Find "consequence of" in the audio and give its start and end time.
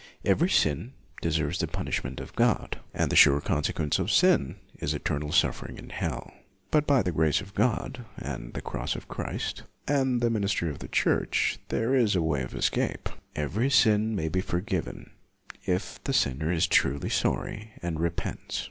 3.39-4.09